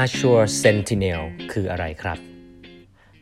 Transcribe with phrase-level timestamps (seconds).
[0.00, 1.22] Azure Sentinel
[1.52, 2.18] คืออะไรครับ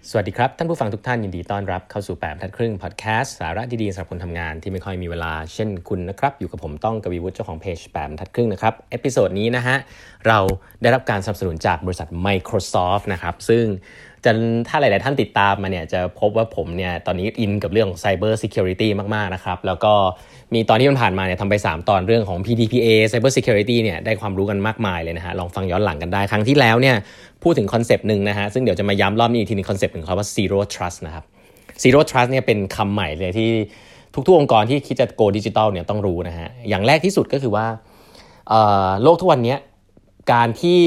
[0.09, 9.77] สวัสดีครับ ท่านผู้ฟังทุกท่านยินดีต้อนรับเข้าสู่แปดบรรทัดครึ่งพอดแคสต์สาระดีๆสำหรับคนทำงานที่ไม่ค่อยมีเวลาเช่นคุณนะครับ อยู่กับผมต้องกวีวุฒิเจ้าของเพจแปดบรรทัดครึ่งนะครับ episode นี้นะฮะ
[10.27, 10.39] เรา
[10.83, 13.65] ได้รับการสนับสนุนจากบริษัท Microsoft นะครับ ซึ่ง
[14.25, 14.33] จะ
[14.69, 19.93] ถ้าหลาย ๆ ท่านติดตามมาเนี่ยจะพบว่าผมเนี่ยตอนนี้อินกับเรื่องของ Cyber Security มาก ๆ นะครับ แล้วก็
[20.55, 26.97] มีตอนที่มันผ่านมาเนี่ยทำไป 3 ตอนเรื่องของ PDPA Cyber Security เนี่ยได้ความรู้กันมากมายเลยนะฮะลองฟังย้อนหลังกันได้ครั้งที่แล้วเนี่ย
[27.43, 31.25] พูดถึง concept หนึ่งนะฮะซึ่งเดี๋ยวจะมาย้ำรอบนี้อีกทีนึง concept หนึ่งเขาว่า Zero Trust นะครับ
[31.83, 33.49] Zero Trust เนี่ยเป็นคำใหม่เลยที่
[34.15, 37.67] ทุก ๆ องค์กรที่คิดจะ go digital เนี่ยต้องรู้นะฮะอย่างแรกที่สุดก็คือว่า
[39.03, 39.57] โลกทุกวันนี้
[40.33, 40.81] การที่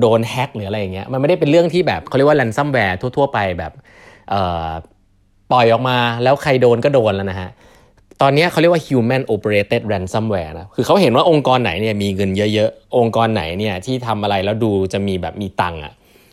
[0.00, 3.72] โดนแฮ็กหรืออะไรอย่างเงี้ยมันไม่ได้เป็นเรื่องที่แบบเขาเรียกว่า ransomware ทั่ว ๆ ไปแบบ
[5.52, 7.50] ปล่อยออกมาแล้วใครโดนก็โดนแล้วนะฮะ
[8.22, 15.92] ตอนนี้เขาเรียกว่า human operated ransomware นะคือเขาเห็นว่าองค์กรไหนเนี่ยมีเงินเยอะๆ องค์กรไหนเนี่ยที่ทำอะไรแล้วดูจะมีแบบมีตังอะ่ะ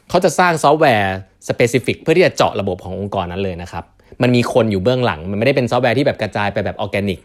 [0.10, 1.16] เขาจะสร้างซอฟต์แวร์
[1.50, 3.84] specific เพื่อที่จะเจาะระบบขององค์กรนั้นเลยนะครับ
[4.22, 7.20] มันมีคนอยู่เบื้องหลัง มันไม่ได้เป็นซอฟต์แวร์ที่แบบกระจายไปแบบออร์แกนิก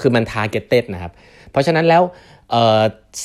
[0.00, 1.12] คือมัน targeted นะครับ
[1.50, 2.02] เพราะฉะนั้นแล้ว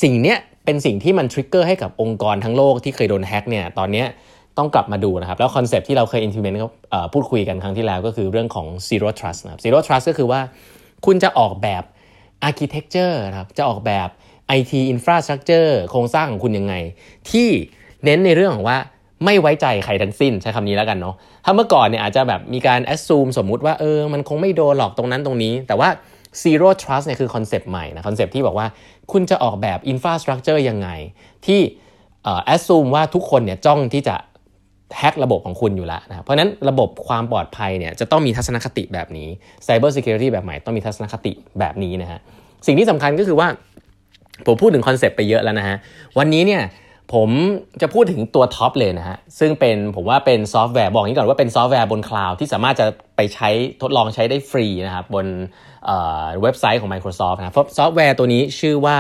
[0.02, 4.04] สิ่งเนี้ย เป็นสิ่งที่มัน trigger ให้กับองค์กรทั้งโลกที่เคยโดนแฮ็กเนี่ยตอนนี้
[4.58, 6.58] ต้องกลับมาดูนะครับ แล้ว concept ที่เราเคย implement
[7.14, 10.42] พูดคุยกันครั้งที่แล้วก็คือเรื่องของ zero trust นะครับ zero trust ก็คือว่า
[11.06, 11.84] คุณจะออกแบบ
[12.50, 14.10] architecture นะครับจะออกแบบ
[14.58, 16.74] IT infrastructure โครงสร้างของคุณยังไง
[17.32, 17.48] ที่
[18.04, 18.78] เน้นในเรื่องของว่า
[19.26, 25.90] ไม่ไว้ใจใครทั้งสิ้นใช้คำนี้แล้วกันเนาะถ้าเมื่อก่อนเนี่ยอาจจะแบบมีการ assume สมมุติว่าเออมันคงไม่โดนหลอกตรงนั้นตรงนี้ แต่ว่า
[26.44, 28.68] zero trust เนี่ยคือ concept ใหม่นะ concept ที่บอกว่า
[29.12, 30.90] คุณจะออกแบบ infrastructure ยังไง
[31.46, 31.60] ที่
[32.54, 34.16] assume ว่าทุกคนเนี่ยจ้องที่จะ
[34.98, 39.28] แฮ็กระบบของคุณอยู่แล้วนะเพราะนั้นระบบความปลอดภัยเนี่ยจะต้องมีทัศนคติแบบนี้
[39.68, 42.20] Cyber Security แบบใหม่ต้องมีทัศนคติแบบนี้นะฮะ
[42.66, 43.48] สิ่งที่สำคัญก็คือว่า
[44.46, 45.78] ผมพูดถึง concept ไปเยอะแล้วนะฮะ
[46.18, 46.62] วันนี้เนี่ย
[47.14, 47.30] ผม
[47.82, 52.86] จะพูดถึงตัว top เลยนะฮะ ซึ่งเป็นผมว่าเป็นซอฟต์แวร์บอกงี้ก่อนว่าเป็นซอฟต์แวร์บนคลาวด์ที่สามารถจะ
[53.16, 53.50] ไปใช้
[53.82, 55.26] ทดลองใช้ได้ฟรีนะครับ บน
[55.88, 58.98] เว็บไซต์ของ Microsoft นะซอฟต์แวร์ตัวนี้ชื่อว่า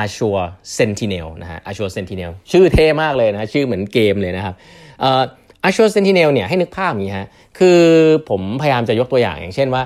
[0.00, 0.44] Azure
[0.76, 4.54] Sentinel นะฮะ Azure Sentinel ชื่อเท่มากเลยนะชื่อเหมือนเกมเลยนะครับ
[5.02, 5.22] อ่อ
[5.66, 7.80] Azure Sentinel เนี่ยให้นึกภาพอย่างนี้ฮะคือ
[8.28, 9.82] ผมพยายามจะยกตัวอย่างอย่างเช่นว่า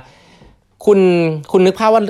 [0.86, 1.00] คุณ
[1.52, 2.02] คุณนึกภาพว่า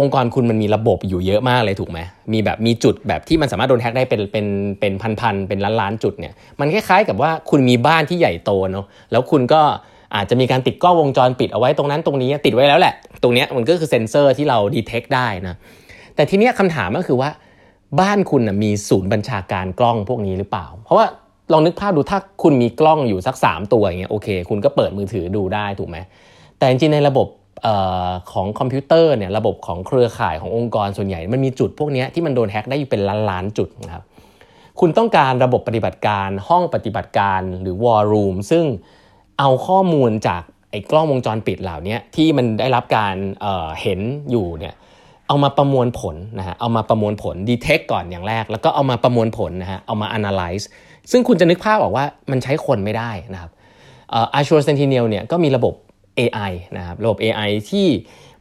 [0.00, 1.98] องค์กรคุณมันมีระบบอยู่เยอะมากเลยถูกไหม
[2.32, 4.46] มีแบบมีจุดแบบที่มันสามารถโดนแฮ็กได้เป็นเป็น
[4.80, 9.60] เป็นพันๆเป็นล้านๆจุดเนี่ยมันคล้ายๆกับว่าคุณมีบ้านที่ใหญ่โตเนาะแล้วคุณก็
[10.14, 15.56] อาจจะมีการติดกล้องวงจรปิดเอาไว้ตรงนั้นตรงนี้ติดไว้แล้วแหละ ตรงนี้มันก็คือเซ็นเซอร์ที่เราดีเทคได้นะ
[16.14, 17.30] แต่ทีนี้คำถามก็คือว่า
[18.00, 21.06] บ้านคุณมีศูนย์บัญชาการกล้องพวกนี้หรือเปล่า เพราะว่า
[21.52, 25.96] ลองนึกภาพดูถ้าคุณมีกล้องอยู่สัก 3 ตัวอย่างเงี้ยโอเค คุณก็เปิดมือถือดูได้ถูกไหม
[26.58, 27.26] แต่จริงในระบบ
[28.32, 34.04] ของคอมพิวเตอร์เนี่ยระบบของเครือข่ายขององค์กรส่วนใหญ่ มันมีจุดพวกนี้ที่มันโดนแฮ็กได้อยู่เป็นล้านๆจุดนะครับ
[34.80, 38.64] คุณต้องการระบบปฏิบัติการห้องปฏิบัติการหรือวอลลุ่มซึ่ง
[39.38, 44.74] เอาข้อมูลจากไอ้กล้องวงจรปิดเหล่านี้ที่มันได้รับการเเห็นอยู่เนี่ย
[45.28, 50.64] เอามาประมวลผลนะฮะเอามาประมวลผลดีเทคก่อนอย่างแรก แล้วก็เอามาประมวลผลนะฮะเอามา analyze
[51.10, 53.50] ซึ่งคุณจะนึกภาพออกว่ามันใช้คนไม่ได้นะครับ
[54.38, 55.74] Azure Sentinel เนี่ยก็มีระบบ
[56.18, 57.86] AI นะครับระบบ AI ที่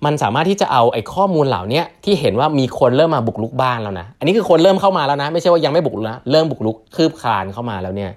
[0.05, 8.11] มันสามารถที่จะเอาไอ้ข้อมูลเหล่านี้ที่เห็นว่ามีคนเริ่มมาบุกลุกบ้านแล้วนะ อันนี้คือคนเริ่มเข้ามาแล้วนะ ไม่ใช่ว่ายังไม่บุกลุกนะเริ่มบุกลุกคืบคลานเข้ามาแล้วเนี่ย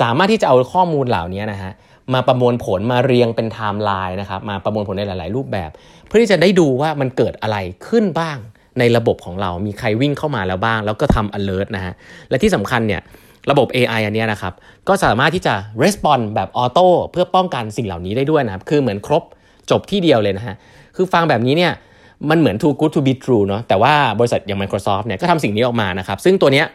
[0.00, 1.72] สามารถที่จะเอาข้อมูลเหล่านี้นะฮะ
[2.14, 5.70] มาประมวลผลมาเรียงเป็นไทม์ไลน์นะครับมาประมวลผลในหลาย ๆ รูปแบบ
[6.06, 7.56] เพื่อที่จะได้ดูว่ามันเกิดอะไร
[7.86, 8.38] ขึ้นบ้าง
[8.78, 11.94] ในระบบของเรา มีใครวิ่งเข้ามาแล้วบ้าง แล้วก็ทำ alert นะฮะ
[12.30, 13.02] และที่สำคัญเนี่ย
[13.50, 14.52] ระบบ AI อันนี้นะครับ
[14.88, 19.22] ก็สามารถที่จะ respond แบบ auto เพื่อป้องกันสิ่งเหล่านี้ได้ด้วยนะครับ คือเหมือนครบ
[19.70, 20.56] จบที่เดียวเลยนะฮะ
[20.96, 21.72] คือฟังแบบนี้เนี่ย
[22.30, 26.66] มันเหมือน too good to be true เนาะ แต่ว่าบริษัทอย่าง Microsoft เนี่ยก็ทำสิ่งนี้ออกมานะครับ ซึ่งตัวเนี้ย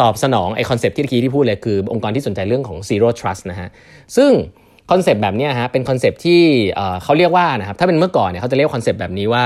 [0.00, 3.68] ตอบสนองไอ้ concept ที่ตะกี้ที่พูดเลยคือองค์กรที่สนใจเรื่องของ zero trust นะฮะ
[4.16, 4.30] ซึ่ง
[4.90, 6.40] concept แบบนี้ฮะเป็น concept ที่
[7.02, 9.44] เขาเรียกว่านะครับถ้าเป็นเมื่อก่อนเนี่ยเขาจะเรียก concept แบบนี้ว่า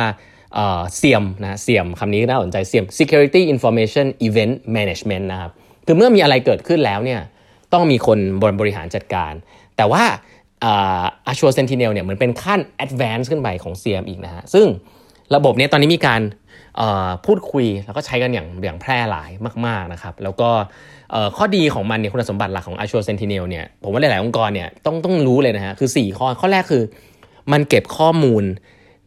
[0.96, 5.50] SIEM นะ SIEM คำนี้น่าสนใจ SIEM security information event management นะครับ
[5.90, 7.20] คือเมื่อมีอะไรเกิดขึ้นแล้วเนี่ย
[7.72, 9.32] ต้องมีคนบริบริหารจัดการ
[9.76, 10.04] แต่ว่า
[11.30, 14.66] Azure Sentinel เนี่ยเหมือนเป็นขั้น advance ขึ้นไปของ CM อีกนะฮะซึ่ง
[15.34, 16.20] ระบบนี้ตอนนี้มีการ
[17.26, 19.30] พูดคุยแล้วก็ใช้กันอย่างอย่างแพร่หลาย
[19.66, 20.50] มากๆนะครับแล้วก็
[21.36, 26.82] ข้อดีของมันเนี่ยคุณสมบัติหลักของ Azure Sentinel เนี่ยผมว่าหลายๆองค์กรเนี่ยต้องต้องรู้เลยนะฮะคือ 4 ข้อข้อแรกคือ
[27.52, 28.44] มันเก็บข้อมูล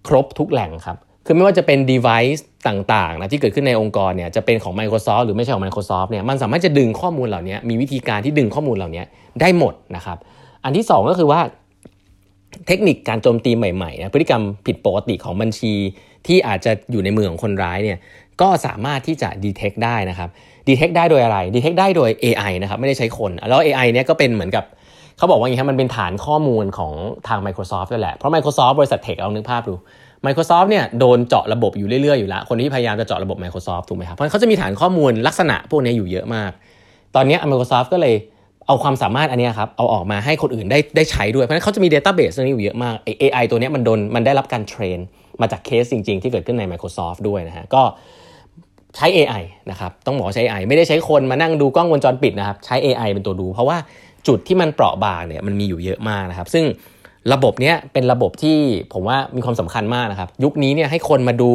[0.08, 9.04] ครบทุกแหล่งครับ คือไม่ว่าจะเป็น device ต่างๆนะที่เกิดขึ้นในองค์กรเนี่ยจะเป็นของ Microsoft หรือไม่ใช่ของ Microsoft เนี่ยมันสามารถจะดึงข้อมูลเหล่านี้มีวิธีการที่ดึงข้อมูลเหล่านี้
[9.42, 10.18] ได้หมดนะครับ
[10.64, 11.42] อันที่ 2 ก็คือว่า
[12.68, 15.74] เทคนิคการโจมตีใหม่ๆนะพฤติกรรมผิดปกติของบัญชี
[16.28, 17.98] ที่อาจจะอยู่ในมือของคนร้ายเนี่ย
[18.42, 20.30] ก็สามารถที่จะ detect ได้นะครับ
[20.68, 24.64] detect ได้โดยอะไร detect ได้โดย AI นะครับไม่ได้ใช้คน แล้ว AI เนี่ยก็เป็นเหมือนกับ
[25.18, 26.94] เขาบอกว่าอย่างนี้ครับมันเป็นฐานข้อมูลของ
[27.28, 29.74] ทาง Microsoft ด้วยแหละ เพราะ Microsoft บริษัทเทคเอานึกภาพดู
[30.26, 36.52] Microsoft เนี่ยโดนเจาะระบบอยู่เรื่อยๆอยู่แล้ว คนที่พยายามจะเจาะระบบ Microsoft ถูกไหมครับ เพราะเขาจะมีฐานข้อมูลลักษณะพวกนี้อยู่เยอะมาก
[37.16, 38.16] ตอนนี้ Microsoft ก็เลย
[38.68, 44.98] เอาความสามารถอันนี้ครับเอาออกมาให้คนอื่นได้ได้ใช้ด้วย เพราะฉะนั้นเขาจะมี Database เรื่องนี้อยู่เยอะมาก AI ตัวนี้มันโดนมันได้รับการเทรน
[45.42, 47.84] มาจากเคสจริง ๆ ที่เกิดขึ้นใน Microsoft ด้วยนะฮะก็
[48.96, 53.78] ใช้ AI นะครับต้องบอกใช้ AI ไม่ได้ใช้คนมานั่งดูกล้องวงจรปิดนะครับใช้ AI เป็นตัวดู เพราะว่า
[54.28, 56.66] จุดที่มันเปราะบางเนี่ยมันมีอยู่เยอะมากนะครับซึ่ง
[57.34, 58.58] ระบบเนี้ยเป็นระบบที่
[58.94, 61.52] ผมว่ามีความสำคัญมากนะครับ ยุคนี้เนี่ยให้คนมาดู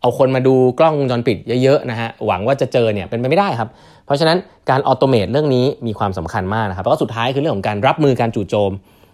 [0.00, 3.68] เอาคนมาดูกล้องวงจรปิดเยอะๆนะฮะหวังว่าจะเจอเนี่ยเป็นไปไม่ได้ครับ
[4.06, 4.38] เพราะฉะนั้น
[4.70, 8.72] การออโตเมตเรื่องนี้มีความสำคัญมากนะครับแล้วก็สุดท้ายคือเรื่องของการรับมือการจู่โจม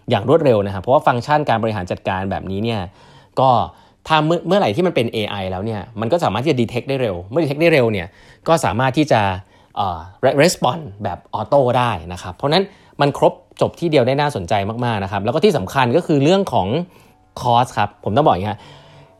[0.09, 2.81] อย่างรวดเร็วนะครับเพราะว่าฟังก์ชันการบริหารจัดการแบบนี้เนี่ย
[3.39, 3.49] ก็
[4.07, 8.07] ถ้าเมื่อเมื่อไหร่ที่มันเป็น AI แล้วเนี่ยมันก็สามารถที่จะ detect ได้เร็ว เมื่อ detect ได้เร็วเนี่ย
[8.47, 9.21] ก็สามารถที่จะ
[9.75, 9.99] เอ่อ
[10.43, 12.63] respond แบบ auto ได้นะครับ เพราะนั้น
[13.01, 14.53] มันครบ จบที่เดียวได้น่าสนใจ
[14.85, 16.67] มากๆนะครับ แล้วก็ที่สำคัญก็คือเรื่องของ
[17.41, 18.55] cost ครับ ผมต้องบอกอย่างนี้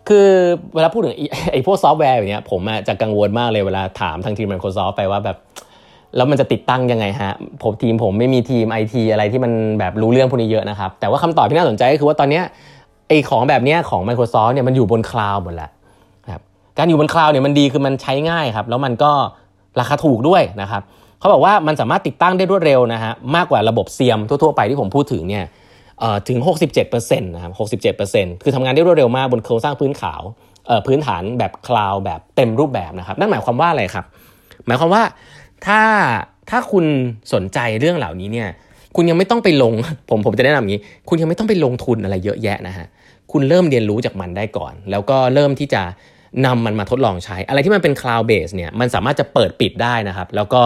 [0.07, 0.27] คือ
[0.75, 1.15] เวลาพูดถึง
[1.51, 5.37] ไอ้พวกซอฟต์แวร์อย่างเนี้ยผมจะกังวลมากเลยเวลาถามทางทีม Microsoft ไปว่าแบบ
[6.15, 7.33] แล้วมันจะติดตั้งยังไงฮะ
[7.63, 12.43] ผมทีมผมไม่มีทีมไอทีอะไรที่มันแบบรู้เรื่องพวกนี้เยอะนะครับ แต่ว่าคำตอบที่น่าสนใจก็คือว่าตอนเนี้ย
[13.07, 15.69] ไอ้ของแบบเนี้ยของ Microsoft เนี่ยมันอยู่บน cloud หมดแล้ว
[16.31, 16.41] ครับ
[16.77, 19.11] การอยู่บน cloud เนี่ยมันดีคือมันใช้ง่ายครับ แล้วมันก็
[19.79, 20.81] ราคาถูกด้วยนะครับ
[21.23, 25.45] เขาบอกว่ามันสามารถติดตั้งได้รวดเร็วนะฮะมากกว่าระบบ SIEM ทั่วๆไปที่ผมพูดถึงเนี่ย
[26.27, 26.39] ถึง
[26.81, 27.53] 67%นะครับ
[27.97, 30.21] 67%คือทำงานได้รวดเร็วมากบนโครงสร้างพื้นขาว
[30.87, 34.05] พื้นฐานแบบ cloud แบบเต็มรูปแบบนะครับนั่นหมายความว่าอะไรครับ
[34.65, 35.03] หมายความว่า
[35.65, 35.81] ถ้า
[36.49, 36.85] ถ้าคุณ
[37.33, 38.49] สนใจเรื่องเหล่านี้เนี่ย
[38.95, 39.73] คุณยังไม่ต้องไปลง
[40.09, 42.87] ผมผมจะแนะนำอย่างนี้ คุณยังไม่ต้องไปลงทุนอะไรเยอะแยะนะฮะ
[43.31, 45.81] คุณเริ่มเรียนรู้จากมันได้ก่อน แล้วก็เริ่มที่จะ
[46.45, 50.61] นำมันมาทดลองใช้ อะไรที่มันเป็น cloud base เนี่ยมันสามารถจะเปิดปิดได้นะครับ แล้วก็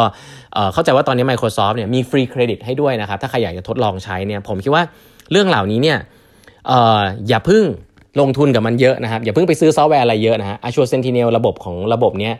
[0.73, 4.83] เข้าใจว่าตอนนี้ Microsoft เนี่ยมี free credit ให้ด้วยนะครับ ถ้าใครอยากจะทดลองใช้เนี่ยผมคิดว่า
[5.31, 5.97] เรื่องเหล่านี้เนี่ย
[6.71, 7.63] อย่าพึ่ง
[8.19, 12.35] ลงทุนกับมันเยอะนะครับ อย่าเพิ่งไปซื้อซอฟต์แวร์อะไรเยอะนะฮะ Azure Sentinel ระบบของระบบเนี้ย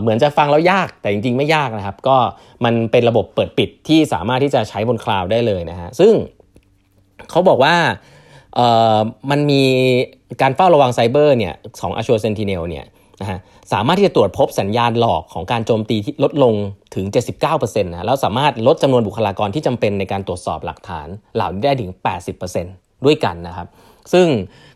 [0.00, 2.16] เหมือนจะฟังแล้วยากแต่จริงๆ ไม่ยากนะครับ ก็
[2.64, 6.12] มันเป็นระบบเปิดปิดที่สามารถที่จะใช้บนคลาวด์ได้เลยนะฮะซึ่ง
[7.30, 7.74] เขาบอกว่า
[9.30, 9.62] มันมี
[10.42, 12.84] การเฝ้าระวังไซเบอร์เนี่ยของ Azure Sentinel เนี่ย
[13.20, 13.38] นะฮะ
[13.72, 16.54] สามารถที่จะตรวจพบสัญญาณหลอกของการโจมตีที่ลดลง
[16.94, 17.06] ถึง
[17.46, 21.90] 79%นะแล้วสามารถลดจำนวนบุคลากรที่จำเป็นในการตรวจสอบหลักฐานเหล่านี้ได้ถึง
[22.48, 23.68] 80%ด้วยกันนะครับ
[24.12, 24.26] ซึ่ง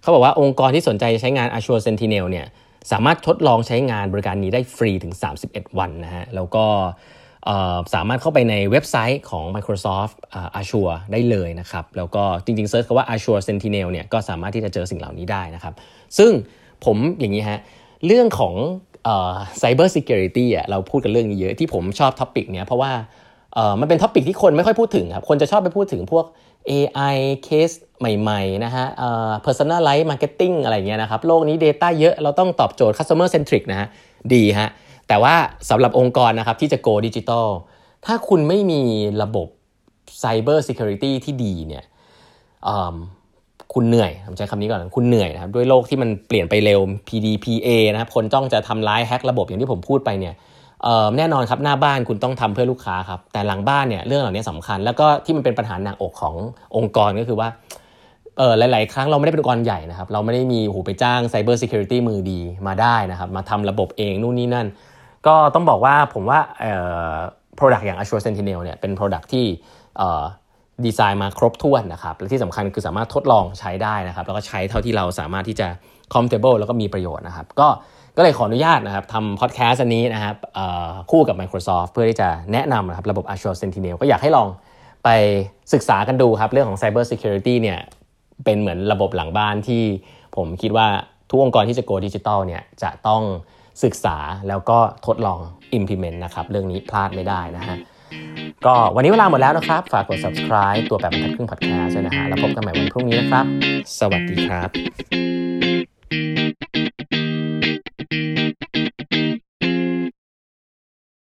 [0.00, 2.46] เขาบอกว่าองค์กรที่สนใจใช้งาน Azure Sentinel เนี่ย
[2.92, 5.14] สามารถทดลองใช้งานบริการนี้ได้ฟรีถึง
[5.46, 6.64] 31 วันนะฮะแล้วก็
[7.94, 10.14] สามารถเข้าไปในเว็บไซต์ของ Microsoft
[10.60, 15.74] Azure ได้เลยนะครับ แล้วก็จริงๆ search คำว่า Azure Sentinel เนี่ยก็สามารถที่จะเจอสิ่งเหล่านี้ได้นะครับ
[16.18, 16.30] ซึ่ง
[16.84, 17.60] ผมอย่างนี้ฮะ
[18.06, 18.54] เรื่องของ
[19.62, 22.92] Cyber Security อะเราพูดกันเรื่องนี้เยอะที่ผมชอบ topic เนี้ยเพราะว่า
[23.80, 26.24] มันเป็น topic ที่คนไม่ค่อยพูดถึงครับ คนจะชอบไปพูดถึงพวก
[26.70, 27.16] AI
[27.46, 28.86] case ใหม่ๆนะฮะ
[29.46, 33.88] personalized marketing อะไรเงี้ยนะครับ โลกนี้ Data เยอะ เราต้องตอบโจทย์ customer centric นะฮะ
[34.34, 34.68] ดีฮะ
[35.10, 35.34] แต่ว่า
[35.70, 37.48] สำหรับองค์กรนะครับที่จะ go digital
[38.06, 38.80] ถ้าคุณไม่มี
[39.22, 39.48] ระบบ
[40.22, 41.84] cyber security ที่ดีเนี่ย
[43.74, 50.34] คุณเหนื่อยผมใช้คำนี้ก่อน คุณเหนื่อยนะครับด้วยโลกที่มันเปลี่ยนไปเร็ว PDPA นะครับคนจ้องจะทำร้ายแฮกระบบอย่างที่ผมพูดไปเนี่ย
[51.16, 56.34] แน่นอนครับหน้าบ้านคุณต้องทำเพื่อลูกค้าครับ แต่หลังบ้านเนี่ยเรื่องเหล่านี้สำคัญ แล้วก็ที่มันเป็นปัญหาหนักอกของ
[56.76, 57.48] องค์กรก็คือว่า
[58.38, 64.66] เออหลาย ๆ ครั้งเราไม่ได้เป็นองค์กรใหญ่นะครับ เราไม่ได้มีหูไปจ้าง Cyber Security มือดีมาได้นะครับ มาทำระบบเองนู่นนี่นั่น
[65.26, 66.72] ก็ต้องบอกว่าผมว่าเอ่
[67.12, 67.16] อ
[67.58, 69.46] product อย่าง Azure Sentinel เนี่ยเป็น product ที่
[69.98, 70.24] เอ่อ
[70.86, 75.68] ดีไซน์มาครบถ้วนนะครับ และที่สำคัญคือสามารถทดลองใช้ได้นะครับ แล้วก็ใช้เท่าที่เราสามารถที่จะ
[76.14, 77.68] comfortable แล้วก็มีประโยชน์นะครับ ก็
[78.16, 80.36] ก็เลยขออนุญาตนะครับทำพอดแคสต์อันนี้นะครับ
[81.10, 84.48] คู่กับ Microsoft เพื่อที่จะแนะนำนะครับระบบ Azure Sentinel ก็อยากให้ลอง
[85.04, 85.08] ไป
[85.72, 87.78] ศึกษากันดูครับ เรื่องของ Cyber Security เนี่ย
[88.44, 89.82] เป็นเหมือนระบบหลังบ้านที่
[90.36, 90.86] ผมคิดว่า
[91.30, 93.22] ทุกองค์กรที่จะ go digital เนี่ยจะต้อง
[93.84, 94.16] ศึกษา
[94.48, 95.38] แล้วก็ทดลอง
[95.78, 97.76] implement นะครับ เรื่องนี้พลาดไม่ได้นะฮะ
[98.66, 103.46] ก็วันนี้เวลาหมดแล้วนะครับ ฝากกด subscribe ตัวแบบบรรทัดครึ่ง podcast ด้วยนะฮะแล้วพบกันใหม่วันพรุ่งนี้นะครับ
[103.98, 105.69] สวัสดีครับ